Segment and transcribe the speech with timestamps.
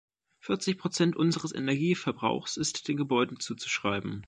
[0.39, 4.19] Vierzig Prozent unseres Energieverbrauchs ist den Gebäuden zuzuschreiben.